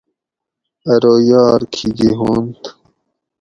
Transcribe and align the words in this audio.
ارو 0.93 1.15
یار 1.29 1.61
کھیکی 1.73 2.09
ہوانت 2.17 2.61